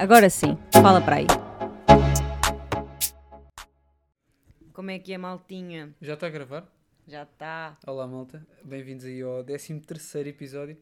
[0.00, 1.26] Agora sim, fala para aí.
[4.72, 5.94] Como é que é, maltinha?
[6.00, 6.66] Já está a gravar?
[7.06, 7.76] Já está.
[7.86, 8.46] Olá, malta.
[8.64, 10.78] Bem-vindos aí ao 13 episódio.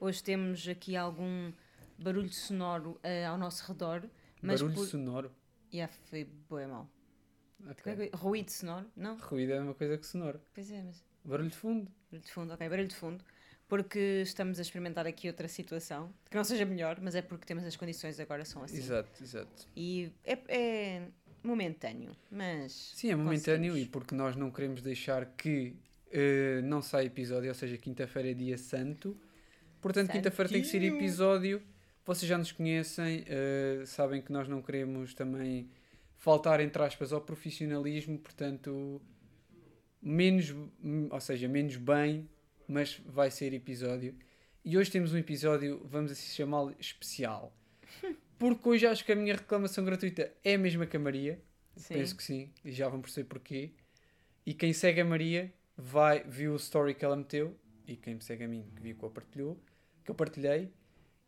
[0.00, 1.52] Hoje temos aqui algum
[2.00, 4.02] barulho sonoro uh, ao nosso redor.
[4.42, 4.86] Mas barulho por...
[4.86, 5.30] sonoro?
[5.72, 6.90] Yeah, foi bem mal.
[7.70, 8.10] Okay.
[8.12, 8.90] Ruído sonoro?
[8.96, 9.18] Não?
[9.18, 10.40] Ruído é uma coisa que sonoro.
[10.52, 11.04] Pois é, mas...
[11.24, 11.88] Barulho de fundo.
[12.10, 12.68] Barulho de fundo, ok.
[12.68, 13.24] Barulho de fundo
[13.68, 17.64] porque estamos a experimentar aqui outra situação, que não seja melhor, mas é porque temos
[17.64, 18.78] as condições agora são assim.
[18.78, 19.68] Exato, exato.
[19.76, 21.02] E é, é
[21.42, 22.72] momentâneo, mas.
[22.94, 27.54] Sim, é momentâneo e porque nós não queremos deixar que uh, não saia episódio, ou
[27.54, 29.14] seja, quinta-feira é dia santo.
[29.82, 31.62] Portanto, quinta-feira tem que ser episódio.
[32.06, 35.68] Vocês já nos conhecem, uh, sabem que nós não queremos também
[36.16, 39.00] faltar, entre aspas, ao profissionalismo, portanto,
[40.00, 40.54] menos,
[41.10, 42.26] ou seja, menos bem
[42.68, 44.14] mas vai ser episódio.
[44.64, 47.56] E hoje temos um episódio, vamos assim chamá-lo especial.
[48.38, 51.42] Porque hoje acho que a minha reclamação gratuita é a mesma que a Maria.
[51.74, 51.94] Sim.
[51.94, 53.70] Penso que sim, e já vão perceber porquê.
[54.44, 58.22] E quem segue a Maria vai, viu o story que ela meteu, e quem me
[58.22, 59.62] segue a mim, que viu que eu partilhou,
[60.04, 60.72] que eu partilhei,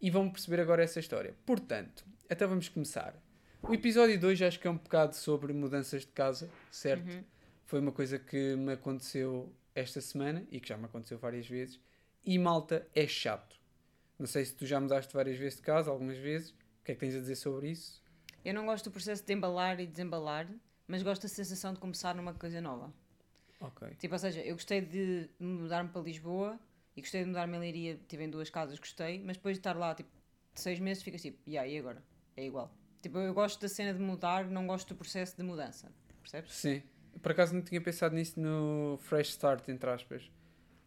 [0.00, 1.36] e vão perceber agora essa história.
[1.46, 3.14] Portanto, até vamos começar.
[3.62, 7.12] O episódio 2 acho que é um bocado sobre mudanças de casa, certo?
[7.12, 7.24] Uhum.
[7.66, 11.80] Foi uma coisa que me aconteceu esta semana e que já me aconteceu várias vezes.
[12.24, 13.58] E malta é chato.
[14.18, 16.50] Não sei se tu já mudaste várias vezes de casa, algumas vezes.
[16.50, 18.02] O que é que tens a dizer sobre isso?
[18.44, 20.48] Eu não gosto do processo de embalar e desembalar,
[20.86, 22.92] mas gosto da sensação de começar numa coisa nova.
[23.60, 23.88] Ok.
[23.98, 26.58] Tipo, ou seja, eu gostei de mudar-me para Lisboa
[26.96, 29.76] e gostei de mudar-me em Leiria, tive em duas casas, gostei, mas depois de estar
[29.76, 30.10] lá, tipo,
[30.54, 32.02] seis meses, fica tipo, yeah, e agora?
[32.36, 32.74] É igual.
[33.02, 35.92] Tipo, eu gosto da cena de mudar, não gosto do processo de mudança.
[36.22, 36.52] Percebes?
[36.52, 36.82] Sim.
[37.22, 40.30] Por acaso não tinha pensado nisso no fresh start, entre aspas.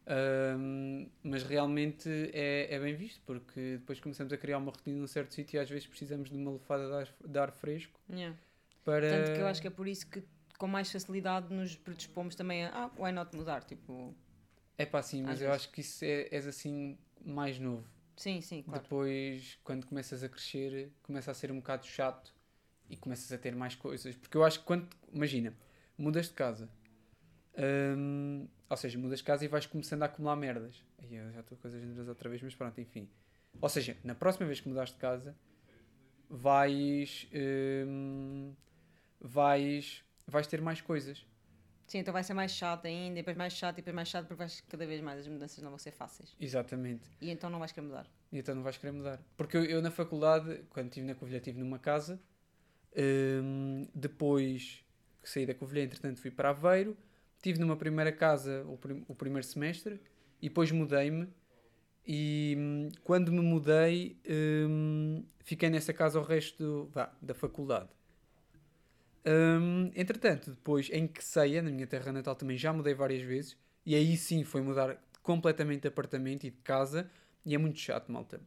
[0.05, 5.07] Um, mas realmente é, é bem visto, porque depois começamos a criar uma rotina num
[5.07, 7.99] certo sítio e às vezes precisamos de uma lufada de ar, de ar fresco.
[8.09, 8.37] Yeah.
[8.83, 9.09] Para...
[9.09, 10.21] Tanto que eu acho que é por isso que
[10.57, 13.63] com mais facilidade nos predispomos também a ah, why not mudar?
[13.63, 14.13] Tipo...
[14.77, 15.63] É pá, sim, mas eu vezes.
[15.63, 17.87] acho que isso é, és assim mais novo.
[18.17, 18.81] Sim, sim, claro.
[18.81, 22.33] Depois, quando começas a crescer, começa a ser um bocado chato
[22.89, 24.15] e começas a ter mais coisas.
[24.15, 24.87] Porque eu acho que quando.
[25.11, 25.53] Imagina,
[25.97, 26.69] mudas de casa.
[27.55, 30.83] Um, ou seja, mudas de casa e vais começando a acumular merdas.
[30.97, 33.07] Aí eu já estou com coisas generosas outra vez, mas pronto, enfim.
[33.61, 35.35] Ou seja, na próxima vez que mudaste de casa,
[36.29, 37.27] vais.
[37.87, 38.53] Um,
[39.19, 40.03] vais.
[40.27, 41.25] vais ter mais coisas.
[41.85, 44.39] Sim, então vai ser mais chato ainda, depois mais chato, e depois mais chato, porque
[44.39, 46.35] vais cada vez mais as mudanças não vão ser fáceis.
[46.39, 47.07] Exatamente.
[47.21, 48.09] E então não vais querer mudar.
[48.31, 49.21] E então não vais querer mudar.
[49.37, 52.19] Porque eu, eu na faculdade, quando estive na Covilhã, estive numa casa,
[52.95, 54.83] um, depois
[55.23, 56.95] que saí da Covilhã, entretanto fui para Aveiro,
[57.41, 59.99] tive numa primeira casa o, prim o primeiro semestre
[60.41, 61.27] e depois mudei-me
[62.05, 67.89] e hum, quando me mudei hum, fiquei nessa casa o resto vá, da faculdade.
[69.25, 73.57] Hum, entretanto, depois em que saia, na minha terra natal também já mudei várias vezes
[73.85, 77.09] e aí sim foi mudar completamente de apartamento e de casa
[77.45, 78.41] e é muito chato, malta.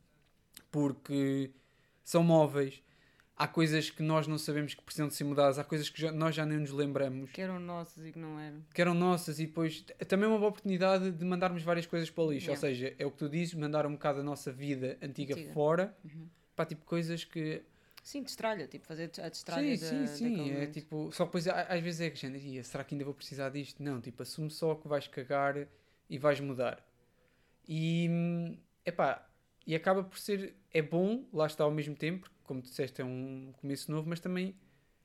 [0.71, 1.51] Porque
[2.05, 2.83] são móveis,
[3.37, 6.11] há coisas que nós não sabemos que precisam de ser mudadas, há coisas que já,
[6.11, 7.31] nós já nem nos lembramos.
[7.31, 8.65] Que eram nossas e que não eram.
[8.73, 12.25] Que eram nossas e depois também é uma boa oportunidade de mandarmos várias coisas para
[12.25, 12.51] o lixo.
[12.51, 12.67] Yeah.
[12.67, 15.53] Ou seja, é o que tu dizes, mandar um bocado a nossa vida antiga, antiga.
[15.53, 16.29] fora, uhum.
[16.55, 17.63] para tipo coisas que.
[18.03, 20.51] Sim, destralha, tipo fazer a destralha Sim, da, sim, sim.
[20.53, 23.83] É tipo, só depois às vezes é que gente, será que ainda vou precisar disto?
[23.83, 25.67] Não, tipo, assume só que vais cagar
[26.09, 26.87] e vais mudar.
[27.67, 29.29] E, hum, epá,
[29.67, 33.05] e acaba por ser, é bom, lá está ao mesmo tempo, como tu disseste, é
[33.05, 34.55] um começo novo, mas também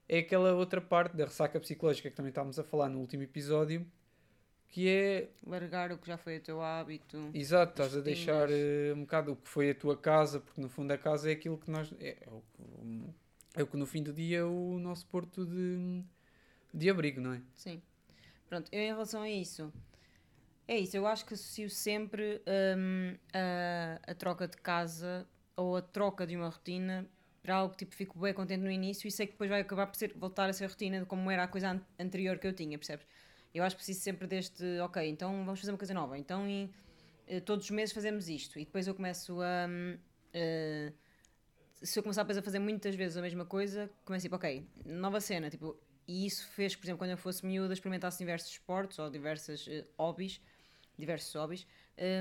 [0.08, 3.86] é aquela outra parte da ressaca psicológica que também estávamos a falar no último episódio,
[4.68, 5.30] que é...
[5.46, 7.32] Largar o que já foi o teu hábito.
[7.34, 10.70] Exato, estás a deixar uh, um bocado o que foi a tua casa, porque no
[10.70, 11.92] fundo a casa é aquilo que nós...
[12.00, 12.44] É, é, o,
[13.56, 16.04] é o que no fim do dia é o nosso porto de,
[16.74, 17.42] de abrigo, não é?
[17.56, 17.82] Sim.
[18.48, 19.74] Pronto, eu em relação a isso...
[20.72, 22.41] É isso, eu acho que associo sempre
[22.78, 27.06] um, a, a troca de casa ou a troca de uma rotina
[27.44, 29.85] para algo que tipo, fico bem contente no início e sei que depois vai acabar
[29.85, 32.53] por ser, voltar a ser rotina de como era a coisa an anterior que eu
[32.53, 33.06] tinha, percebes?
[33.53, 36.72] Eu acho que preciso sempre deste, ok, então vamos fazer uma coisa nova, então e,
[37.28, 39.68] uh, todos os meses fazemos isto e depois eu começo a.
[39.68, 40.94] Uh,
[41.82, 45.20] se eu começar depois a fazer muitas vezes a mesma coisa, começo tipo, ok, nova
[45.20, 45.78] cena, tipo,
[46.08, 49.85] e isso fez, por exemplo, quando eu fosse miúda, experimentasse diversos esportes ou diversos uh,
[49.97, 50.40] hobbies,
[51.02, 51.68] diversos hobbies,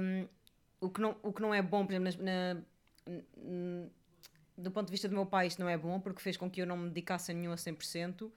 [0.02, 0.26] um,
[0.80, 3.88] o, que não, o que não é bom, por exemplo, na, na
[4.60, 6.60] do ponto de vista do meu pai, isto não é bom porque fez com que
[6.60, 8.30] eu não me dedicasse a nenhum a 100%,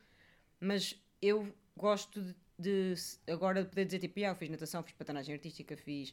[0.59, 2.95] mas eu gosto de, de
[3.27, 6.11] agora de poder dizer tipo, ah, eu fiz natação, fiz patinagem artística, fiz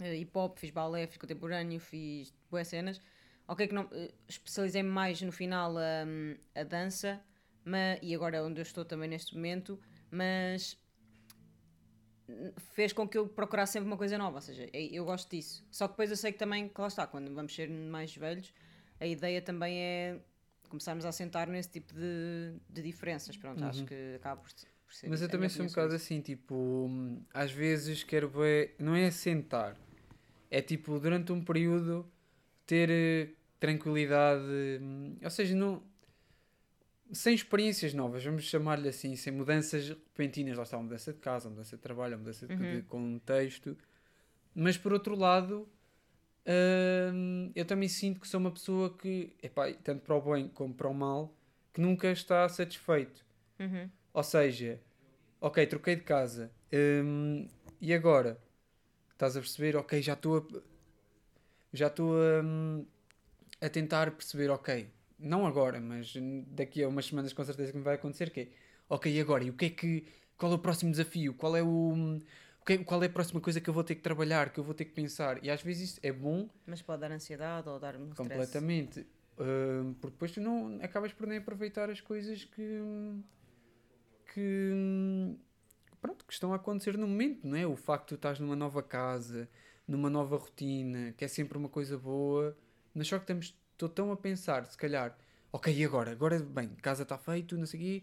[0.00, 3.00] uh, hip hop, fiz balé, fiz contemporâneo, fiz boas cenas.
[3.46, 7.20] ok que não uh, especializei-me mais no final a, a dança,
[7.64, 9.78] mas, e agora é onde eu estou também neste momento,
[10.10, 10.78] mas
[12.74, 15.66] fez com que eu procurasse sempre uma coisa nova, ou seja, eu gosto disso.
[15.70, 18.52] Só que depois eu sei que também, que lá está, quando vamos ser mais velhos,
[19.00, 20.18] a ideia também é
[20.68, 23.36] começarmos a sentar nesse tipo de, de diferenças.
[23.36, 23.68] Pronto, uhum.
[23.68, 24.50] acho que acaba por,
[24.84, 25.08] por ser.
[25.08, 26.90] Mas eu também sou um bocado assim, tipo,
[27.32, 29.76] às vezes quero ver, não é sentar,
[30.50, 32.10] é tipo, durante um período
[32.66, 33.28] ter eh,
[33.60, 34.42] tranquilidade,
[35.22, 35.82] ou seja, não
[37.12, 41.48] sem experiências novas, vamos chamar-lhe assim, sem mudanças repentinas, lá está, uma mudança de casa,
[41.48, 42.76] uma mudança de trabalho, uma mudança de, uhum.
[42.76, 43.76] de contexto,
[44.54, 45.68] mas por outro lado,
[47.12, 50.74] hum, eu também sinto que sou uma pessoa que, epá, tanto para o bem como
[50.74, 51.34] para o mal,
[51.72, 53.24] que nunca está satisfeito.
[53.60, 53.90] Uhum.
[54.12, 54.80] Ou seja,
[55.40, 57.46] ok, troquei de casa, hum,
[57.80, 58.40] e agora?
[59.12, 59.76] Estás a perceber?
[59.76, 60.76] Ok, já estou a.
[61.72, 62.86] Já estou a, hum,
[63.60, 66.14] a tentar perceber, ok, não agora, mas
[66.48, 68.48] daqui a umas semanas com certeza que me vai acontecer que é,
[68.88, 69.44] ok, agora?
[69.44, 71.34] E o que é que, qual é o próximo desafio?
[71.34, 72.18] Qual é o,
[72.60, 74.64] o que, qual é a próxima coisa que eu vou ter que trabalhar, que eu
[74.64, 75.42] vou ter que pensar?
[75.42, 76.48] E às vezes isso é bom.
[76.66, 79.06] Mas pode dar ansiedade ou dar um Completamente.
[79.38, 82.80] Uh, porque depois tu não acabas por nem aproveitar as coisas que,
[84.32, 85.36] que
[86.00, 87.66] pronto, que estão a acontecer no momento, não é?
[87.66, 89.48] O facto de tu estás numa nova casa,
[89.86, 92.56] numa nova rotina, que é sempre uma coisa boa,
[92.94, 95.16] mas só que estamos estou tão a pensar, se calhar,
[95.52, 96.10] ok, e agora?
[96.10, 98.02] Agora, bem, casa está feito, não sei o quê,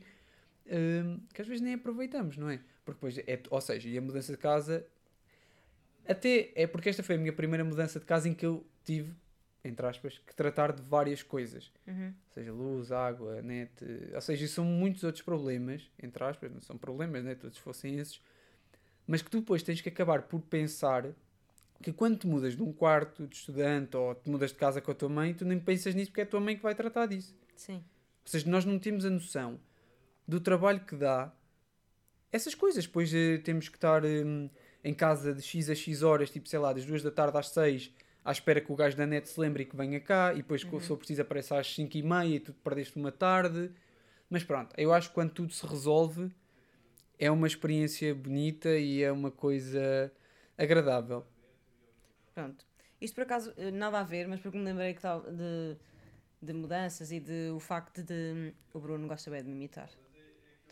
[0.68, 2.60] hum, que às vezes nem aproveitamos, não é?
[2.86, 4.86] Porque depois, é, ou seja, e a mudança de casa,
[6.08, 9.14] até é porque esta foi a minha primeira mudança de casa em que eu tive,
[9.64, 11.72] entre aspas, que tratar de várias coisas.
[11.88, 12.08] Uhum.
[12.08, 13.72] Ou seja, luz, água, net,
[14.14, 17.36] ou seja, são muitos outros problemas, entre aspas, não são problemas, né?
[17.36, 18.22] Todos fossem esses,
[19.08, 21.14] mas que tu depois tens que acabar por pensar
[21.81, 24.92] que quando te mudas de um quarto de estudante ou te mudas de casa com
[24.92, 27.06] a tua mãe, tu nem pensas nisso porque é a tua mãe que vai tratar
[27.08, 27.36] disso.
[27.56, 27.75] Sim.
[27.75, 29.60] Ou seja, nós não temos a noção
[30.28, 31.34] do trabalho que dá
[32.31, 32.86] essas coisas.
[32.86, 34.50] Depois eh, temos que estar eh,
[34.84, 37.50] em casa de X a X horas, tipo, sei lá, das duas da tarde às
[37.50, 37.92] 6,
[38.24, 40.64] à espera que o gajo da net se lembre e que venha cá, e depois,
[40.64, 40.80] uhum.
[40.80, 43.72] se for preciso, aparece às 5 e meia e tu perdeste uma tarde.
[44.30, 46.31] Mas pronto, eu acho que quando tudo se resolve,
[47.20, 50.12] é uma experiência bonita e é uma coisa
[50.58, 51.25] agradável.
[52.34, 52.66] Pronto.
[53.00, 55.78] Isto por acaso eh, nada a ver, mas porque me lembrei que tal de,
[56.42, 58.54] de mudanças e de o facto de.
[58.74, 59.90] O Bruno gosta bem de me imitar.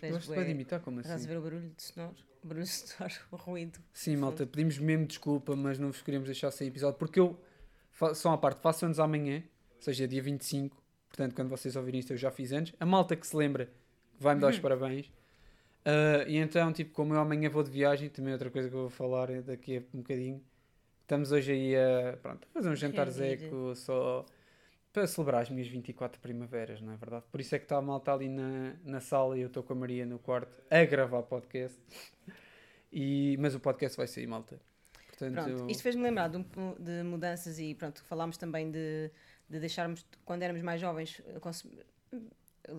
[0.09, 0.79] Gosta bem de imitar?
[0.79, 1.09] Como assim?
[1.09, 2.15] Estás a ver o barulho de sonoro?
[2.43, 3.79] O barulho de sonoro, o ruído.
[3.93, 7.39] Sim, malta, pedimos mesmo desculpa, mas não vos queríamos deixar sem episódio, porque eu,
[8.15, 9.43] só à parte, faço anos amanhã,
[9.75, 12.73] ou seja, dia 25, portanto, quando vocês ouvirem isto, eu já fiz anos.
[12.79, 13.69] A malta que se lembra
[14.19, 14.61] vai-me dar os uhum.
[14.61, 15.07] parabéns.
[15.07, 18.75] Uh, e então, tipo, como eu amanhã vou de viagem, também é outra coisa que
[18.75, 20.41] eu vou falar daqui a um bocadinho
[21.11, 24.25] Estamos hoje aí a, pronto, fazer um jantar zeco só
[24.93, 27.25] para celebrar as minhas 24 primaveras, não é verdade?
[27.29, 29.73] Por isso é que está a malta ali na, na sala e eu estou com
[29.73, 31.77] a Maria no quarto a gravar podcast.
[32.93, 34.57] E, mas o podcast vai sair, malta.
[35.09, 35.67] Portanto, pronto, eu...
[35.67, 36.45] isto fez-me lembrar de,
[36.79, 39.11] de, mudanças e pronto, falámos também de,
[39.49, 41.21] de deixarmos, quando éramos mais jovens,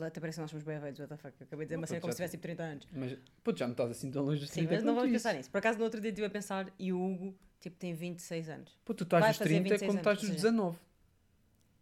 [0.07, 1.35] até parece que nós somos bem velhos, what the fuck.
[1.43, 2.89] Acabei de dizer uma cena como se tivesse 30 anos.
[2.93, 5.51] Mas, pô, já não estás assim tão longe de Sim, mas não vamos pensar nisso.
[5.51, 8.77] Por acaso, no outro dia estive a pensar e o Hugo Tipo, tem 26 anos.
[8.85, 10.77] Pô, tu estás dos 30 como estás dos 19.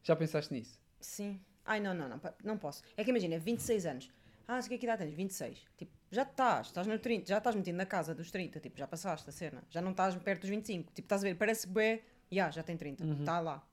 [0.02, 0.78] Já pensaste nisso?
[1.00, 1.40] Sim.
[1.64, 2.82] Ai, não, não, não, não posso.
[2.98, 4.10] É que imagina, 26 anos.
[4.46, 5.14] Ah, sei que idade tens?
[5.14, 5.64] 26.
[5.78, 8.86] Tipo, já estás, estás no 30, já estás metido na casa dos 30, tipo, já
[8.86, 9.62] passaste a cena.
[9.70, 10.92] Já não estás perto dos 25.
[10.92, 13.44] Tipo, estás a ver, parece bem, yeah, já tem 30, está uhum.
[13.44, 13.66] lá.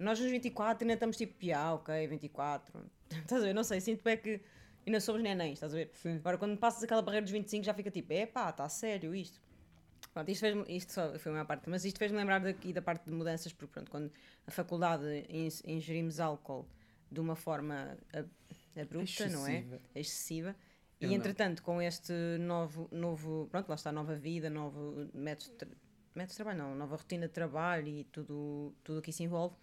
[0.00, 2.90] Nós nos 24 ainda estamos tipo, yeah, ok, 24.
[3.22, 4.40] estás a ver, não sei, sinto bem que
[4.84, 5.90] ainda somos nenéns, estás a ver?
[5.94, 6.16] Sim.
[6.16, 9.40] Agora, quando passas aquela barreira dos 25, já fica tipo, é pá, está sério isto.
[10.16, 13.04] Pronto, isto, fez isto só foi uma parte, mas isto fez-me lembrar daqui da parte
[13.04, 14.10] de mudanças, porque pronto, quando
[14.46, 15.04] a faculdade
[15.62, 16.66] ingerimos álcool
[17.12, 17.98] de uma forma
[18.74, 19.36] abrupta, excessiva.
[19.36, 19.64] não é?
[19.94, 20.56] Excessiva.
[20.98, 21.64] Eu e entretanto, não.
[21.66, 25.76] com este novo, novo, pronto, lá está, nova vida, novo método,
[26.14, 29.54] método de trabalho, não, nova rotina de trabalho e tudo, tudo que isso envolve,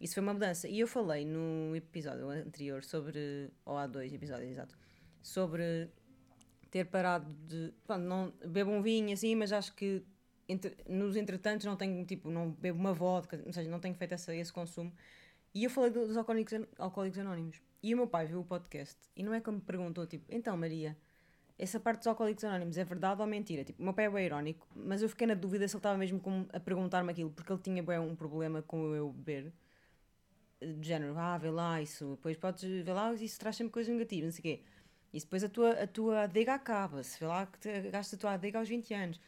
[0.00, 0.66] isso foi uma mudança.
[0.66, 4.76] E eu falei no episódio anterior sobre, ou há dois episódios, exato,
[5.22, 5.88] sobre
[6.72, 7.72] ter parado de.
[7.86, 10.02] Pronto, não, bebo um vinho assim, mas acho que
[10.48, 14.12] entre, nos entretantos não tenho, tipo, não bebo uma vodka, ou seja, não tenho feito
[14.12, 14.92] essa, esse consumo.
[15.54, 17.60] E eu falei dos alcoólicos, alcoólicos Anónimos.
[17.82, 20.56] E o meu pai viu o podcast e não é que me perguntou, tipo, então
[20.56, 20.96] Maria,
[21.58, 23.64] essa parte dos Alcoólicos Anónimos é verdade ou mentira?
[23.64, 25.98] Tipo, o meu pai é bem irónico, mas eu fiquei na dúvida se ele estava
[25.98, 29.52] mesmo com, a perguntar-me aquilo, porque ele tinha bem um problema com eu beber.
[30.60, 34.24] De género, ah, vê lá isso, depois podes ver lá, isso traz sempre coisas negativas,
[34.24, 34.64] não sei o quê.
[35.12, 37.20] E depois a tua, a tua adega acaba-se.
[37.20, 39.20] Vê lá que te, gastas a tua adega aos 20 anos.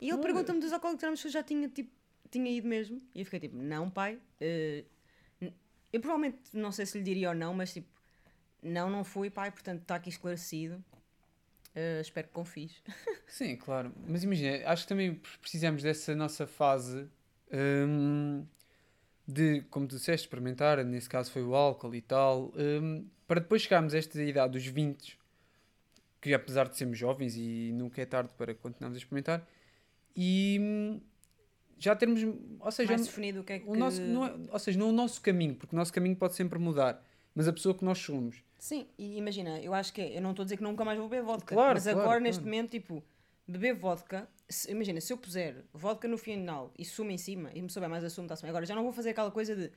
[0.00, 1.90] E ele pergunta-me dos alcoólicos se eu já tinha, tipo,
[2.30, 3.00] tinha ido mesmo.
[3.14, 4.18] E eu fiquei tipo, não, pai.
[4.40, 4.84] Uh,
[5.92, 7.88] Eu provavelmente não sei se lhe diria ou não, mas tipo,
[8.62, 10.82] não, não fui, pai, portanto está aqui esclarecido.
[11.74, 12.82] Uh, espero que confies.
[13.26, 13.92] Sim, claro.
[14.06, 17.08] Mas imagina, acho que também precisamos dessa nossa fase
[17.52, 18.44] um,
[19.26, 23.62] de, como tu disseste, experimentar, nesse caso foi o álcool e tal, um, para depois
[23.62, 25.18] chegarmos a esta idade dos 20,
[26.20, 29.46] que apesar de sermos jovens e nunca é tarde para continuarmos a experimentar,
[30.14, 31.00] e hum,
[31.78, 32.20] já termos,
[32.60, 33.68] ou seja, Mais definido o que é que...
[33.68, 36.34] O nosso, não é, ou seja, não o nosso caminho, porque o nosso caminho pode
[36.34, 37.02] sempre mudar,
[37.34, 38.42] mas a pessoa que nós somos.
[38.58, 40.98] Sim, e imagina, eu acho que é, eu não estou a dizer que nunca mais
[40.98, 42.22] vou beber vodka, Claro, mas claro, agora claro.
[42.24, 43.02] neste momento, tipo,
[43.48, 47.62] beber vodka, se- imagina, se eu puser vodka no final e sumo em cima, e
[47.62, 48.50] me souber mais a sumo, está-se bem.
[48.50, 49.72] Agora já não vou fazer aquela coisa de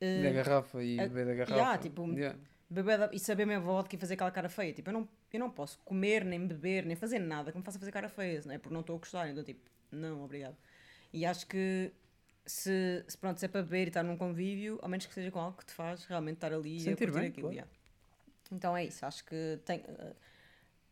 [0.00, 1.54] eh, da garrafa e beber da garrafa.
[1.56, 2.38] yeah, tipo, Yeah.
[2.72, 4.72] Beber e saber mesmo vodka e fazer aquela cara feia.
[4.72, 7.78] Tipo, eu não, eu não posso comer, nem beber, nem fazer nada que me faça
[7.78, 8.58] fazer cara feia, não é?
[8.58, 9.60] Porque não estou a gostar, então tipo,
[9.90, 10.56] não, obrigado.
[11.12, 11.92] E acho que
[12.46, 15.30] se, se, pronto, se é para beber e estar num convívio, ao menos que seja
[15.30, 17.48] com algo que te faz realmente estar ali Sentir a curtir bem, aquilo.
[17.48, 17.54] claro.
[17.54, 17.72] yeah.
[18.50, 19.82] Então é isso, acho que tem.
[19.86, 20.12] eh,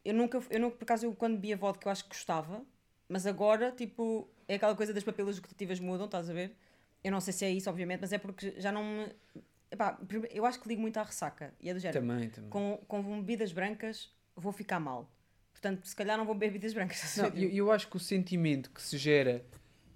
[0.05, 2.63] Eu nunca, eu nunca, por acaso, eu quando bebia vodka eu acho que gostava,
[3.09, 6.57] mas agora, tipo, é aquela coisa das papilas gustativas mudam, estás a ver?
[7.03, 9.07] Eu não sei se é isso, obviamente, mas é porque já não me.
[9.71, 9.99] Epá,
[10.33, 11.55] eu acho que ligo muito à ressaca.
[11.61, 12.01] E é do género.
[12.01, 12.51] Também, também.
[12.51, 15.11] Com, com bebidas brancas vou ficar mal.
[15.53, 17.17] Portanto, se calhar não vou beber bebidas brancas.
[17.19, 19.45] Não, eu, eu acho que o sentimento que se gera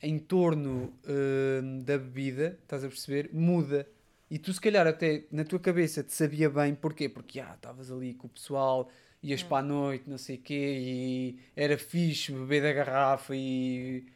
[0.03, 3.89] em torno hum, da bebida, estás a perceber, muda.
[4.31, 7.09] E tu, se calhar, até na tua cabeça te sabia bem, porquê?
[7.09, 8.91] Porque ah, estavas ali com o pessoal,
[9.23, 9.49] ias Hum.
[9.49, 14.07] para a noite, não sei o quê, e era fixe beber da garrafa e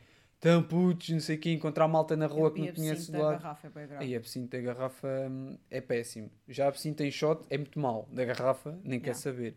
[0.41, 3.19] tão putos, não sei o quê, encontrar malta na rua Eu que não conheces da
[3.19, 3.41] lado.
[3.43, 4.05] garrafa, é bem grave.
[4.05, 6.31] Aí, absinto da garrafa hum, é péssimo.
[6.49, 8.09] Já absinto em shot é muito mau.
[8.13, 9.57] Da garrafa, nem quer saber.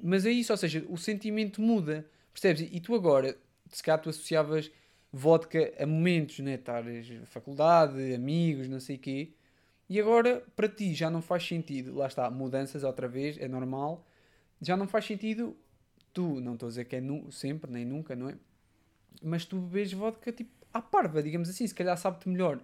[0.00, 2.06] Mas é isso, ou seja, o sentimento muda.
[2.32, 2.68] Percebes?
[2.70, 3.36] E tu agora,
[3.70, 4.70] se calhar tu associavas
[5.12, 6.54] vodka a momentos, né?
[6.54, 9.32] Estares faculdade, amigos, não sei o quê.
[9.88, 11.94] E agora, para ti, já não faz sentido.
[11.96, 14.06] Lá está, mudanças outra vez, é normal.
[14.60, 15.56] Já não faz sentido
[16.12, 18.34] tu, não estou a dizer que é nu- sempre, nem nunca, não é?
[19.22, 22.60] Mas tu bebes vodka tipo à parva, digamos assim, se calhar sabe-te melhor.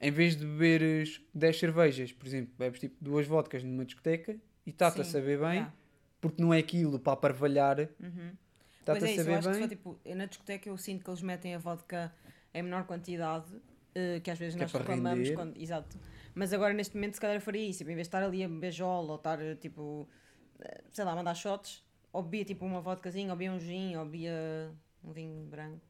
[0.00, 4.36] Em vez de beberes 10 cervejas, por exemplo, bebes tipo duas vodkas numa discoteca
[4.66, 5.72] e está-te a saber bem, yeah.
[6.20, 8.32] porque não é aquilo para aparvalhar, Uhum.
[8.80, 9.62] está-te a é isso, eu saber acho que bem.
[9.62, 12.12] só, tipo, na discoteca eu sinto que eles metem a vodka
[12.52, 13.46] em menor quantidade,
[13.94, 15.56] eh, que às vezes Que é nós para reclamamos quando.
[15.60, 15.96] Exato.
[16.34, 18.42] Mas agora neste momento se calhar eu faria isso, tipo, em vez de estar ali
[18.42, 20.08] a beijola ou estar tipo,
[20.60, 23.96] eh, sei lá, a mandar shots, ou bebia tipo uma vodkazinha, ou bebia um gin,
[23.96, 24.70] ou bebia
[25.04, 25.80] um vinho branco.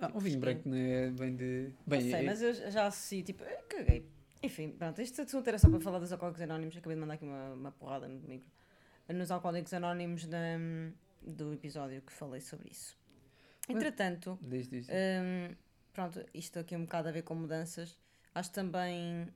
[0.00, 1.72] Ah, um vinho branco não é bem de.
[1.86, 4.08] Bem, não sei, é- mas eu já associo, tipo, caguei.
[4.42, 7.24] Enfim, pronto, este assunto era só para falar dos alcoólicos anónimos, acabei de mandar aqui
[7.24, 8.50] uma, uma porrada no micro.
[9.08, 10.38] Nos alcoólicos anónimos da,
[11.22, 12.96] do episódio que falei sobre isso.
[13.68, 14.88] Entretanto, diz, diz.
[14.88, 15.54] Hum,
[15.92, 17.96] pronto, isto aqui é um bocado a ver com mudanças.
[18.34, 19.28] Acho também,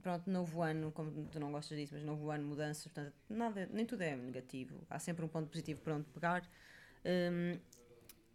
[0.00, 3.84] pronto, novo ano, como tu não gostas disso, mas novo ano, mudanças, portanto, nada, nem
[3.84, 4.80] tudo é negativo.
[4.88, 6.48] Há sempre um ponto positivo para onde pegar.
[7.04, 7.58] Hum,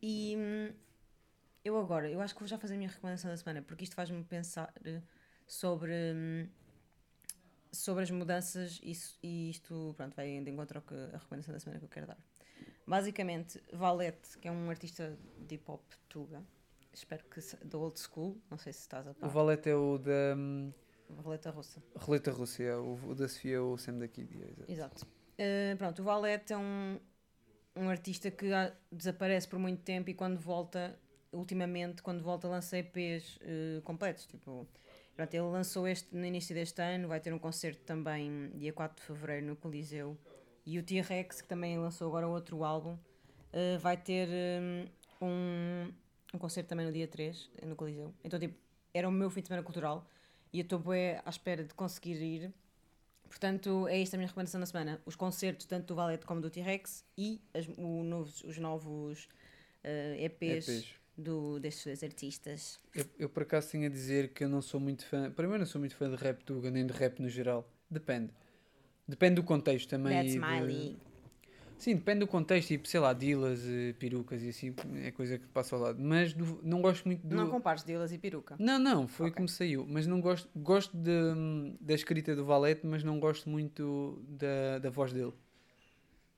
[0.01, 0.73] e hum,
[1.63, 3.95] eu agora, eu acho que vou já fazer a minha recomendação da semana, porque isto
[3.95, 5.01] faz-me pensar eh,
[5.47, 6.47] sobre, hum,
[7.71, 11.59] sobre as mudanças e, e isto, pronto, vai de encontro ao que a recomendação da
[11.59, 12.17] semana que eu quero dar.
[12.85, 16.43] Basicamente, Valete, que é um artista de hip hop tuga,
[16.91, 19.29] espero que da old school, não sei se estás a O par.
[19.29, 20.73] Valete é o da hum,
[21.09, 21.81] Valeta russa.
[21.95, 24.35] Roleta Rússia, o, o da Sofia é o Sam da Kid.
[24.41, 24.71] é, exato.
[24.71, 25.05] Exato.
[25.05, 26.99] Uh, pronto, o Valete é um,
[27.75, 30.97] um artista que ah, desaparece por muito tempo e quando volta,
[31.31, 34.25] ultimamente, quando volta, lança EPs uh, completos.
[34.25, 34.67] Tipo,
[35.15, 38.97] pronto, ele lançou este no início deste ano, vai ter um concerto também dia 4
[38.97, 40.17] de fevereiro no Coliseu.
[40.65, 44.27] E o T-Rex, que também lançou agora outro álbum, uh, vai ter
[45.21, 45.93] um, um,
[46.33, 48.13] um concerto também no dia 3 no Coliseu.
[48.23, 48.55] Então, tipo,
[48.93, 50.05] era o meu fim de semana cultural
[50.53, 50.83] e eu estou
[51.25, 52.53] à espera de conseguir ir.
[53.31, 55.01] Portanto, é esta a minha recomendação da semana.
[55.05, 59.29] Os concertos, tanto do Valete como do T-Rex e as- o novos- os novos
[59.85, 60.95] eh, EPs, EPs.
[61.17, 62.79] Do, destes dois artistas.
[62.93, 65.31] Eu, eu por acaso tenho a dizer que eu não sou muito fã.
[65.31, 67.65] Primeiro, não sou muito fã de rap tuga, nem de rap no geral.
[67.89, 68.33] Depende.
[69.07, 70.13] Depende do contexto também.
[70.13, 70.97] That's my de- league.
[71.81, 74.71] Sim, depende do contexto, tipo, sei lá, dilas, eh, perucas e assim,
[75.03, 75.99] é coisa que passa ao lado.
[75.99, 77.35] Mas do- não gosto muito do.
[77.35, 78.55] Não compares Dilas e peruca.
[78.59, 79.37] Não, não, foi Ok.
[79.37, 79.83] como saiu.
[79.89, 80.47] Mas não gosto.
[80.55, 81.11] Gosto de,
[81.81, 85.33] da escrita do Valete, mas não gosto muito da, da voz dele.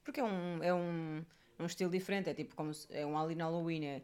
[0.06, 1.26] Porque é um, é um,
[1.60, 2.30] é um estilo diferente.
[2.30, 3.84] É tipo como é um Ali no Halloween.
[3.86, 4.02] É,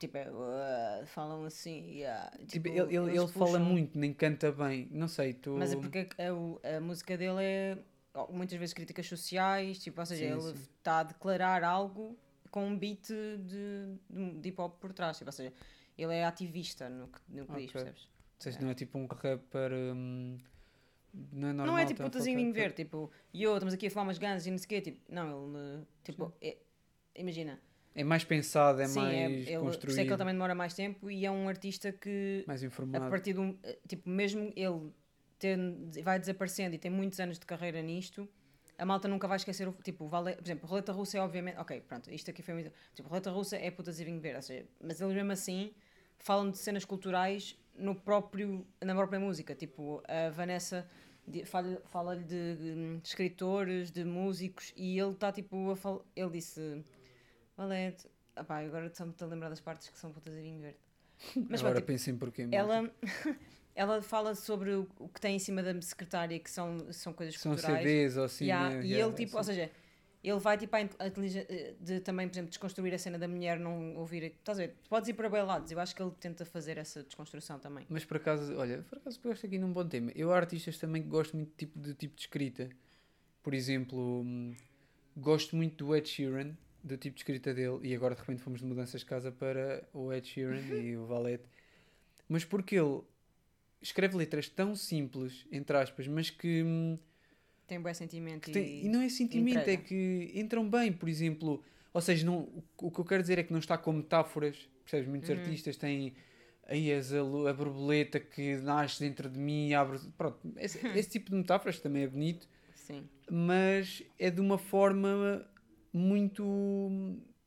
[0.00, 1.92] tipo, é, uh, falam assim.
[1.92, 4.88] yeah, Tipo, tipo, ele, ele, ele fala muito, nem canta bem.
[4.90, 5.54] Não sei, tu.
[5.56, 7.78] Mas é porque a, o- a música dele é
[8.30, 12.16] muitas vezes críticas sociais, tipo, ou seja, Sim, ele está a declarar algo
[12.50, 15.52] com um beat de, de, hip hop por trás, tipo, ou seja,
[15.96, 17.72] ele é ativista no que, no que diz, Ok.
[17.72, 18.08] percebes?
[18.38, 19.72] seja, não é tipo um rapper.
[19.72, 20.36] hum,
[21.32, 21.66] não é normal.
[21.66, 24.46] Não é tipo a putazinho verde, tipo, e eu, estamos aqui a fumar umas ganas
[24.46, 26.56] e não sei o quê, tipo, não, ele, tipo, é-
[27.14, 27.60] imagina,
[27.94, 29.98] É mais pensado, é sim, mais é, ele, por construído.
[30.00, 33.10] é que ele também demora mais tempo e é um artista que, Mais a informado.
[33.10, 34.90] partir de um, eh, tipo, mesmo ele
[35.42, 38.28] tendo- vai desaparecendo e tem muitos anos de carreira nisto,
[38.78, 41.80] a malta nunca vai esquecer o, tipo, vale, por exemplo, Roleta Russa é obviamente, ok,
[41.80, 44.66] pronto, isto aqui foi muito, tipo, Roleta Russa é putas e vinho verde, ou seja,
[44.80, 45.74] mas eles mesmo assim
[46.16, 50.88] falam de cenas culturais no próprio, na própria música, tipo, a Vanessa
[51.26, 56.30] de- fala- fala-lhe de, de escritores, de músicos e ele está tipo a falar, ele
[56.30, 56.84] disse
[57.56, 58.06] Valete,
[58.36, 60.78] ah agora só me estou a lembrar das partes que são putas e vinho verde.
[61.48, 62.46] Mas Agora tipo, pensem porquê.
[62.50, 62.90] ela,
[63.74, 67.52] ela fala sobre o, que tem em cima da secretária, que são, são coisas São
[67.54, 67.78] culturais.
[67.80, 68.44] CDs ou assim.
[68.44, 68.84] Yeah, né?
[68.86, 69.52] e ele, tipo, ou assim.
[69.54, 69.70] seja,
[70.22, 73.18] ele vai tipo à in- à inteligen- eh, de também, por exemplo, desconstruir a cena
[73.18, 74.22] da mulher, não ouvir.
[74.24, 74.76] Estás a ver?
[74.88, 75.70] Podes ir para bem lados.
[75.72, 77.84] Eu acho que ele tenta fazer essa desconstrução também.
[77.88, 80.12] Mas por acaso, olha, por acaso pegaste aqui num bom tema.
[80.14, 82.68] Eu há artistas também que gosto muito tipo de, tipo de escrita.
[83.42, 84.54] Por exemplo, hum,
[85.16, 88.60] gosto muito do Ed Sheeran, do tipo de escrita dele, e agora de repente fomos
[88.60, 91.44] de mudanças de casa para o Ed Sheeran e o Valete.
[92.28, 93.00] Mas porque ele
[93.82, 96.98] escreve letras tão simples, entre aspas, mas que, hum,
[97.66, 99.82] Tem um bom sentimento e, tem- e não é sentimento, é entrega.
[99.82, 101.62] que entram bem, por exemplo.
[101.92, 104.56] Ou seja, não, o, o que eu quero dizer é que não está com metáforas,
[104.84, 105.08] percebes?
[105.08, 105.36] Muitos Uhum.
[105.36, 106.14] artistas têm
[106.66, 109.98] aí as- a, a borboleta que nasce dentro de mim e abre.
[110.16, 113.08] Pronto, esse, esse tipo de metáforas também é bonito, Sim.
[113.30, 115.46] mas é de uma forma
[115.92, 116.44] muito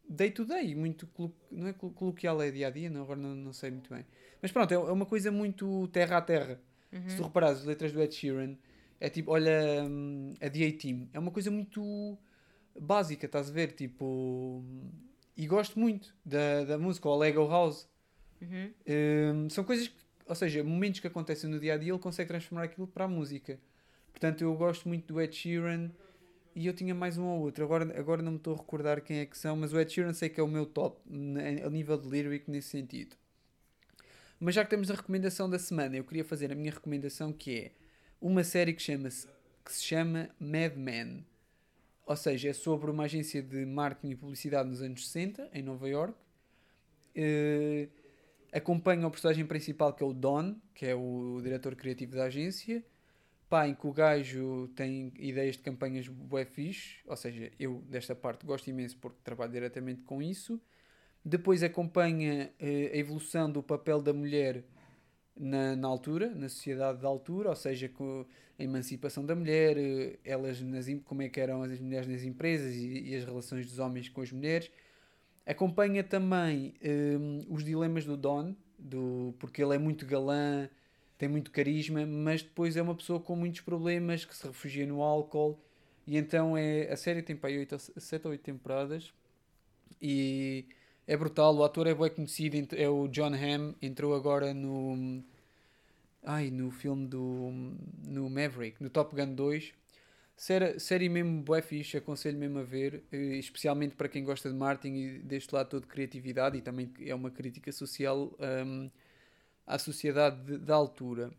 [0.07, 1.07] day to day, muito
[1.51, 4.05] não é colo- coloquial, é dia a dia, não, agora não, não sei muito bem.
[4.41, 6.59] Mas pronto, é, é uma coisa muito terra a terra.
[6.91, 7.09] Uhum.
[7.09, 8.55] Se tu reparares, as letras do Ed Sheeran
[8.99, 12.17] é tipo, olha hum, a D-A-Team, é uma coisa muito
[12.79, 13.73] básica, estás a ver?
[13.73, 14.63] Tipo,
[15.35, 17.87] e gosto muito da, da música, ou Lego House.
[18.41, 18.71] Uhum.
[18.87, 22.27] Hum, são coisas, que, ou seja, momentos que acontecem no dia a dia, ele consegue
[22.27, 23.59] transformar aquilo para a música.
[24.11, 25.91] Portanto, eu gosto muito do Ed Sheeran
[26.55, 27.63] e eu tinha mais um ou outro.
[27.63, 30.13] Agora, agora não me estou a recordar quem é que são, mas o Ed Sheeran
[30.13, 31.01] sei que é o meu top
[31.65, 33.15] a nível de lyric nesse sentido.
[34.39, 37.57] Mas já que temos a recomendação da semana, eu queria fazer a minha recomendação que
[37.57, 37.71] é
[38.21, 41.25] uma série que, chama que se chama Mad Men.
[42.05, 45.89] Ou seja, é sobre uma agência de marketing e publicidade nos anos 60, em Nova
[45.89, 46.15] York.
[47.15, 47.89] Eh,
[48.53, 52.83] acompanha o personagem principal que é o Don, que é o diretor criativo da agência.
[53.55, 58.13] Pá, em que o gajo tem ideias de campanhas bué fixe, ou seja, eu desta
[58.13, 60.59] parte gosto imenso porque trabalho diretamente com isso.
[61.23, 64.61] Depois acompanha eh, a evolução do papel da mulher
[65.37, 68.25] na, na altura, na sociedade da altura, ou seja, com
[68.59, 72.75] a emancipação da mulher, eh, elas nas, como é que eram as mulheres nas empresas
[72.75, 74.69] e, e as relações dos homens com as mulheres.
[75.45, 80.69] Acompanha também hum, os dilemas do Don, do, porque ele é muito galã,
[81.17, 85.01] tem muito carisma, mas depois é uma pessoa com muitos problemas que se refugia no
[85.01, 85.59] álcool.
[86.07, 89.13] E então é, a série tem para aí 7 ou 8 temporadas
[90.01, 90.65] e
[91.07, 91.55] é brutal.
[91.55, 95.23] O ator é bem conhecido, é o John Hamm, entrou agora no.
[96.23, 97.51] Ai, no filme do.
[98.07, 99.73] no Maverick, no Top Gun 2.
[100.37, 104.55] Série, série mesmo bué fixe, aconselho mesmo a ver, eh, especialmente para quem gosta de
[104.55, 108.89] marketing e deste lado todo de criatividade e também é uma crítica social hum,
[109.65, 111.31] à sociedade de- da altura.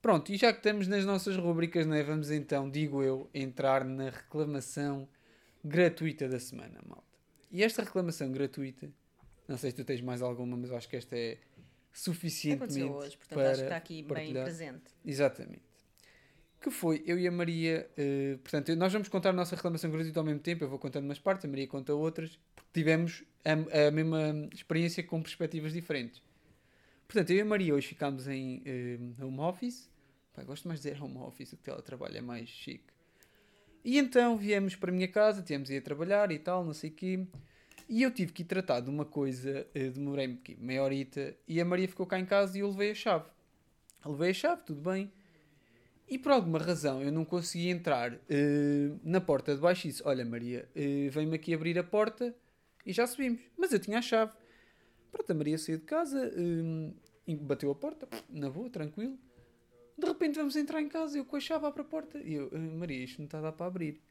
[0.00, 4.10] Pronto, e já que estamos nas nossas rubricas, né, vamos então, digo eu, entrar na
[4.10, 5.08] reclamação
[5.64, 7.04] gratuita da semana, malta.
[7.50, 8.90] E esta reclamação gratuita,
[9.48, 11.38] não sei se tu tens mais alguma, mas acho que esta é
[11.92, 14.44] suficientemente Aconteceu hoje, portanto para acho que está aqui bem partilhar.
[14.44, 14.82] presente.
[15.04, 15.62] Exatamente.
[16.60, 20.18] Que foi, eu e a Maria, eh, portanto, nós vamos contar a nossa reclamação gratuita
[20.18, 23.86] ao mesmo tempo, eu vou contando umas partes, a Maria conta outras, porque tivemos a,
[23.88, 26.22] a mesma experiência com perspectivas diferentes.
[27.06, 29.88] Portanto, eu e a Maria hoje ficámos em eh, home office,
[30.34, 32.92] Pá, gosto mais de dizer home office, o teletrabalho é mais chique.
[33.84, 36.90] E então viemos para a minha casa, tínhamos ido a trabalhar e tal, não sei
[36.90, 37.26] o quê,
[37.88, 41.64] e eu tive que ir tratar de uma coisa, eh, demorei-me meia horita, e a
[41.64, 43.26] Maria ficou cá em casa e eu levei a chave.
[44.04, 45.12] Levei a chave, tudo bem.
[46.08, 50.02] E por alguma razão eu não consegui entrar eh, na porta de baixo e disse:
[50.04, 52.34] Olha, Maria, eh, vem-me aqui abrir a porta
[52.84, 53.40] e já subimos.
[53.56, 54.32] Mas eu tinha a chave.
[55.14, 56.32] Pronto, a Maria saiu de casa,
[57.26, 59.16] e bateu a porta, na boa, tranquilo.
[59.96, 62.18] De repente vamos entrar em casa, eu com a chave abro a porta.
[62.18, 64.02] E eu, "Eh, Maria, isto não está a dar para abrir.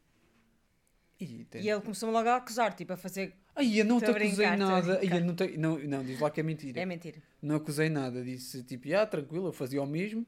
[1.19, 1.61] E, tem...
[1.61, 3.35] E ele começou logo a acusar, tipo, a fazer.
[3.53, 5.03] Ai, eu não te acusei nada.
[5.03, 5.57] Eu não, te...
[5.57, 6.79] não, não, diz lá que é mentira.
[6.79, 7.21] É mentira.
[7.41, 8.23] Não acusei nada.
[8.23, 10.25] Disse tipo, ah, tranquilo, eu fazia o mesmo.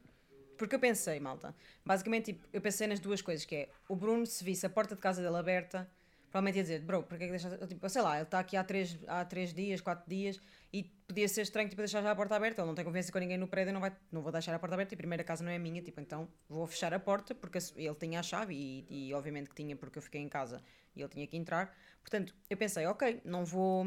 [0.57, 4.25] Porque eu pensei, malta, basicamente, tipo, eu pensei nas duas coisas, que é, o Bruno,
[4.25, 5.89] se visse a porta de casa dele aberta,
[6.35, 7.65] provavelmente ia dizer, bro, porque é que deixaste.
[7.65, 10.37] Tipo, sei lá, ele está aqui há 3 há três dias, 4 dias
[10.73, 12.61] e podia ser estranho tipo, deixar já a porta aberta.
[12.61, 14.75] Ele não tem confiança com ninguém no prédio, não, vai, não vou deixar a porta
[14.75, 17.57] aberta e a primeira casa não é minha, tipo, então vou fechar a porta porque
[17.77, 20.61] ele tinha a chave e, e obviamente que tinha porque eu fiquei em casa
[20.93, 21.73] e ele tinha que entrar.
[22.01, 23.85] Portanto, eu pensei, ok, não vou.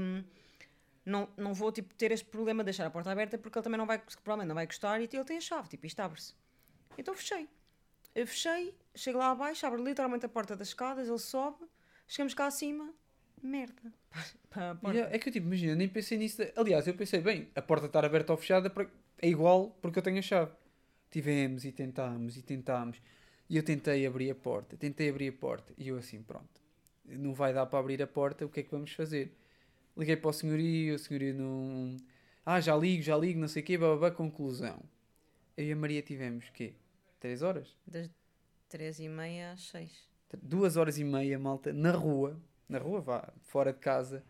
[1.04, 3.78] Não, não vou tipo, ter este problema de deixar a porta aberta porque ele também
[3.78, 6.34] não vai, provavelmente não vai gostar e ele tem a chave, tipo, isto abre-se.
[6.96, 7.46] Então fechei.
[8.14, 11.58] Eu fechei, chego lá abaixo, abro literalmente a porta das escadas, ele sobe,
[12.08, 12.92] chegamos cá acima,
[13.42, 13.92] merda.
[14.84, 16.42] Yeah, é que eu tipo, imagina, nem pensei nisso.
[16.56, 18.72] Aliás, eu pensei, bem, a porta estar aberta ou fechada
[19.20, 20.50] é igual porque eu tenho a chave.
[21.10, 23.00] Tivemos e tentámos e tentámos.
[23.48, 25.72] E eu tentei abrir a porta, tentei abrir a porta.
[25.78, 26.60] E eu assim, pronto,
[27.04, 29.32] não vai dar para abrir a porta, o que é que vamos fazer?
[29.96, 31.96] Liguei para o senhorio, o senhorio não.
[32.44, 34.82] Ah, já ligo, já ligo, não sei o quê, babá, conclusão.
[35.56, 36.74] Eu e a Maria tivemos, quê?
[37.20, 37.76] Três horas?
[37.86, 38.08] Das
[38.68, 40.07] três e meia às seis.
[40.36, 44.22] Duas horas e meia, malta, na rua, na rua, vá, fora de casa,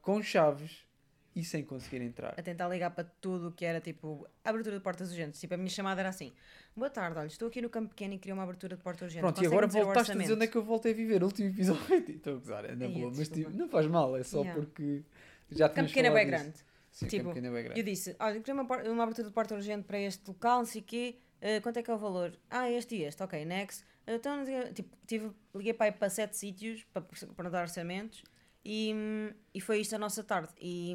[0.00, 0.86] com chaves
[1.34, 2.34] e sem conseguir entrar.
[2.38, 5.40] A tentar ligar para tudo o que era tipo abertura de portas urgentes.
[5.40, 6.32] Tipo, a minha chamada era assim:
[6.76, 9.20] Boa tarde, olha, estou aqui no campo pequeno e queria uma abertura de porta urgente.
[9.20, 11.22] Pronto, e agora voltaste a dizer onde é que eu voltei a viver.
[11.22, 11.82] O último episódio.
[12.08, 14.60] Estou a gozar, é na boa, mas tipo, não faz mal, é só yeah.
[14.60, 15.02] porque
[15.50, 16.54] já Campo pequeno é bem grande.
[16.92, 17.80] Sim, tipo, campo pequeno é bem grande.
[17.80, 20.80] Eu disse: Olha, queria uma, uma abertura de porta urgente para este local, não sei
[20.80, 21.16] o quê.
[21.42, 22.32] Uh, quanto é que é o valor?
[22.48, 23.84] Ah, este e este, ok, next.
[24.06, 28.22] Então, tipo, tive, liguei para, para sete sítios para, para dar orçamentos
[28.64, 28.94] e,
[29.52, 30.52] e foi isto a nossa tarde.
[30.60, 30.94] E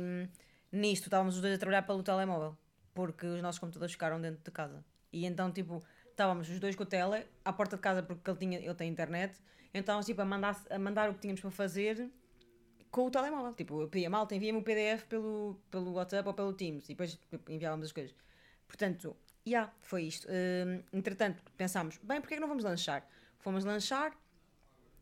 [0.72, 2.58] nisto estávamos os dois a trabalhar pelo telemóvel,
[2.94, 4.84] porque os nossos computadores ficaram dentro de casa.
[5.12, 8.40] E então, tipo, estávamos os dois com o tele à porta de casa porque ele,
[8.40, 9.40] tinha, ele tem internet.
[9.74, 12.10] Então, tipo, a mandar, a mandar o que tínhamos para fazer
[12.92, 13.54] com o telemóvel.
[13.54, 17.20] Tipo, eu pedia malta, envia-me o PDF pelo, pelo WhatsApp ou pelo Teams e depois
[17.48, 18.16] enviávamos as coisas.
[18.68, 20.28] Portanto, já, yeah, foi isto.
[20.28, 23.08] Uh, entretanto, pensámos, bem, porquê é que não vamos lanchar?
[23.40, 24.16] Fomos lanchar,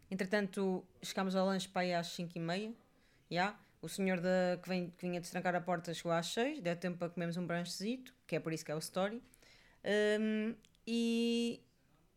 [0.09, 2.73] entretanto, chegámos ao lanche para aí às 5h30,
[3.31, 3.59] yeah.
[3.81, 6.97] o senhor da, que, vem, que vinha destrancar a porta chegou às 6 deu tempo
[6.97, 9.21] para comermos um branchezito, que é por isso que é o story,
[10.19, 10.53] um,
[10.85, 11.61] e,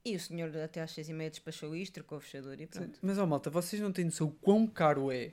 [0.04, 2.98] e o senhor até às 6h30 despachou isto, trocou a fechadura e pronto.
[3.02, 5.33] Mas, ó oh, malta, vocês não têm noção o quão caro é,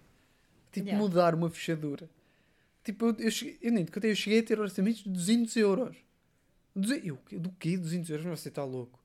[0.72, 0.98] tipo, yeah.
[0.98, 2.10] mudar uma fechadura.
[2.84, 6.07] Tipo, eu, eu, cheguei, eu nem eu cheguei a ter orçamentos de 200 euros.
[7.04, 7.78] Eu, do quê?
[7.78, 8.40] 200 euros?
[8.40, 9.00] Você está louco.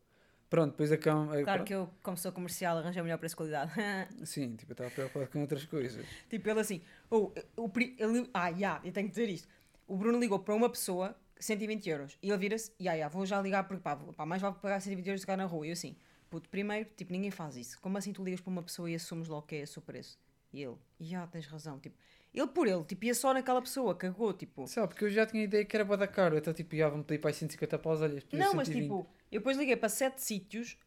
[0.51, 1.29] Pronto, depois a cama.
[1.29, 1.65] Claro pronto.
[1.65, 3.73] que eu, como sou comercial, arranjei o melhor preço qualidade.
[4.25, 6.05] Sim, tipo, eu estava preocupado com outras coisas.
[6.29, 6.83] tipo, ele assim.
[7.09, 9.49] Oh, o, ele, ah, já, yeah, eu tenho que dizer isto.
[9.89, 12.19] O Bruno ligou para uma pessoa 120 euros.
[12.23, 15.07] E ele vira-se, yeah, yeah, vou já ligar porque, pá, pá, mais vale pagar 120
[15.07, 15.67] euros do que na rua.
[15.67, 15.97] E eu assim,
[16.29, 17.81] puto, primeiro, tipo, ninguém faz isso.
[17.81, 20.19] Como assim tu ligas para uma pessoa e assumes logo que é o seu preço?
[20.53, 21.81] E ele, já, tens razão.
[21.81, 21.97] Tipo,
[22.35, 24.67] ele por ele, tipo, ia só naquela pessoa, cagou, tipo.
[24.67, 27.05] Sabe, porque eu já tinha ideia que era boa da caro, então tipo, ia me
[27.05, 30.79] pedir para 150 paus, olha, Não, mas tipo, eu depois liguei para 7 sítios,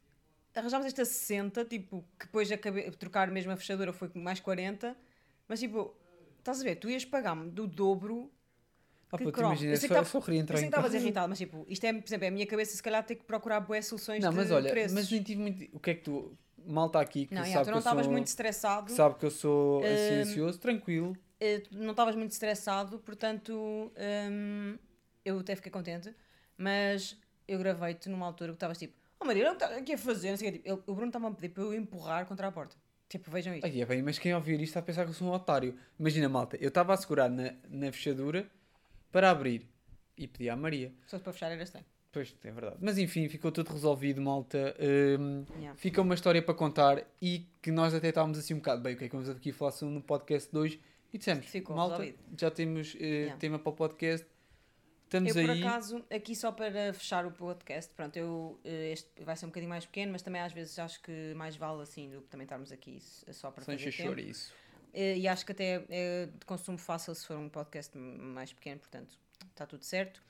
[0.56, 4.98] arranjámos esta 60, tipo, que depois acabei de trocar mesmo a fechadura, foi mais 40,
[5.48, 5.96] mas tipo,
[6.40, 8.32] estás a ver, tu ias pagar-me do dobro.
[9.12, 9.96] Ah, pô, imagina, eu sei que
[10.66, 13.16] estavas irritado, mas tipo, isto é, por exemplo, é a minha cabeça, se calhar ter
[13.16, 14.94] que procurar boas soluções não, mas olha, preços.
[14.94, 15.76] mas não tive muito.
[15.76, 16.36] O que é que tu.
[16.68, 18.92] Mal está aqui, que não, sabe yeah, tu não estavas muito estressado.
[18.92, 21.16] Sabe que eu sou uh, ansioso, tranquilo.
[21.46, 24.78] Eh, não estavas muito estressado, portanto um,
[25.24, 26.12] eu até fiquei contente,
[26.58, 27.16] mas
[27.48, 30.32] eu gravei-te numa altura que estavas tipo, oh Maria, o que está aqui a fazer?
[30.32, 32.76] Não sei, tipo, ele, o Bruno estava a pedir para eu empurrar contra a porta.
[33.08, 33.68] Tipo, vejam isto.
[33.68, 35.78] É bem, mas quem ouvir isto está a pensar que eu sou um otário.
[36.00, 38.50] Imagina, malta, eu estava a segurar na, na fechadura
[39.12, 39.70] para abrir
[40.18, 40.92] e pedi à Maria.
[41.06, 41.86] Só para fechar era estranho.
[42.12, 42.78] Pois, é verdade.
[42.80, 44.76] Mas enfim, ficou tudo resolvido, malta.
[45.20, 45.76] Um, yeah.
[45.76, 48.96] Fica uma história para contar e que nós até estávamos assim um bocado bem.
[48.96, 50.80] O que é que vamos aqui falar no podcast 2?
[51.14, 52.20] E dissemos, Ficou malta, resolvido.
[52.40, 53.38] já temos uh, yeah.
[53.38, 54.28] tema para o podcast.
[55.06, 55.48] Estamos eu, aí.
[55.48, 59.50] por acaso, aqui só para fechar o podcast, pronto, eu, uh, este vai ser um
[59.50, 62.46] bocadinho mais pequeno, mas também às vezes acho que mais vale assim do que também
[62.46, 63.00] estarmos aqui
[63.32, 64.20] só para Sem fazer tempo.
[64.20, 64.54] isso.
[64.94, 68.80] Uh, e acho que até é de consumo fácil se for um podcast mais pequeno,
[68.80, 69.18] portanto,
[69.52, 70.22] está tudo certo.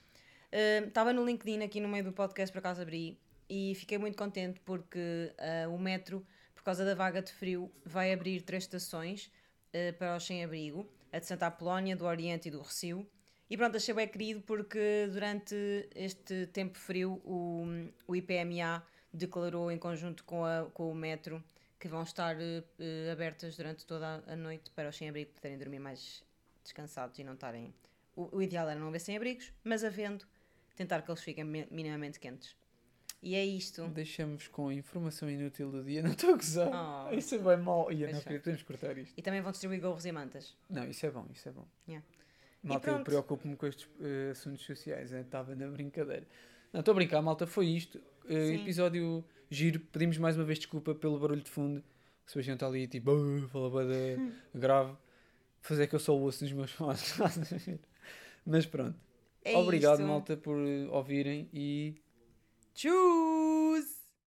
[0.87, 4.61] Estava no LinkedIn aqui no meio do podcast, por acaso abri, e fiquei muito contente
[4.61, 5.33] porque
[5.69, 9.29] o metro, por causa da vaga de frio, vai abrir três estações
[9.75, 13.05] uh, para os sem-abrigo, a de Santa Apolónia, do Oriente e do Recio.
[13.49, 15.55] E pronto, achei bem querido porque durante
[15.93, 17.65] este tempo frio o,
[18.07, 18.83] o IPMA
[19.13, 21.43] declarou em conjunto com, a, com o metro
[21.79, 26.23] que vão estar uh, abertas durante toda a noite para os sem-abrigo poderem dormir mais
[26.63, 27.73] descansados e não estarem.
[28.15, 30.25] O, o ideal era não haver sem-abrigos, mas havendo,
[30.75, 32.55] tentar que eles fiquem minimamente quentes.
[33.25, 33.87] E é isto.
[33.87, 35.99] Deixamos com a informação inútil do dia.
[36.03, 37.09] Não estou a gozar.
[37.09, 37.11] Oh.
[37.11, 37.91] Isso é bem mau.
[37.91, 39.15] E não queria, podemos cortar isto.
[39.17, 40.55] E também vão distribuir gorros e mantas.
[40.69, 41.65] Não, isso é bom, isso é bom.
[41.87, 42.05] Yeah.
[42.61, 45.11] Malta, eu preocupo-me com estes uh, assuntos sociais.
[45.11, 46.27] Estava na brincadeira.
[46.71, 47.47] Não, estou a brincar, malta.
[47.47, 47.97] Foi isto.
[48.25, 49.79] Uh, episódio giro.
[49.79, 51.83] Pedimos mais uma vez desculpa pelo barulho de fundo.
[52.27, 53.11] O Sebastião está ali tipo,
[53.47, 53.95] fala bada
[54.53, 54.93] grave.
[55.61, 57.19] Fazer que eu só ouço nos meus fones.
[57.19, 57.25] a?
[58.45, 58.95] Mas pronto.
[59.43, 60.07] É Obrigado, isto.
[60.07, 60.57] malta, por
[60.91, 61.95] ouvirem e
[62.75, 63.34] 啾